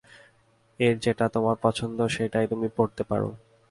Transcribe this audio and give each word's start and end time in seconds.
এর 0.79 0.95
যেটা 0.99 1.25
তোমার 1.35 1.55
পছন্দ 1.61 1.97
সেইটেই 2.07 2.47
তুমি 2.47 2.67
পরতে 2.77 3.03
পারো। 3.03 3.29